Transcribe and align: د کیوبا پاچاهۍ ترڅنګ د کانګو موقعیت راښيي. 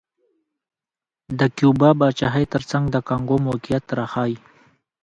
د 1.39 1.41
کیوبا 1.55 1.89
پاچاهۍ 1.99 2.45
ترڅنګ 2.53 2.83
د 2.89 2.95
کانګو 3.07 3.37
موقعیت 3.47 3.85
راښيي. 3.97 4.35